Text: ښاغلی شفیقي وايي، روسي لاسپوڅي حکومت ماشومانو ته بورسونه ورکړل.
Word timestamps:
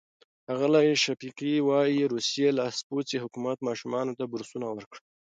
ښاغلی 0.43 0.87
شفیقي 1.03 1.53
وايي، 1.67 1.99
روسي 2.11 2.45
لاسپوڅي 2.57 3.17
حکومت 3.23 3.57
ماشومانو 3.67 4.17
ته 4.19 4.23
بورسونه 4.31 4.67
ورکړل. 4.69 5.01